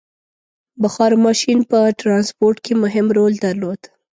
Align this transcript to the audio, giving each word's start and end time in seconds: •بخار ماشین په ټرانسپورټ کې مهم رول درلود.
•بخار 0.81 1.11
ماشین 1.25 1.59
په 1.71 1.79
ټرانسپورټ 1.99 2.57
کې 2.65 2.73
مهم 2.83 3.05
رول 3.17 3.33
درلود. 3.45 3.81